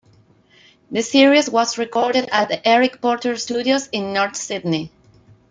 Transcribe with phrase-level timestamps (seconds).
[0.89, 4.89] The series was recorded at the Eric Porter studios in North Sydney.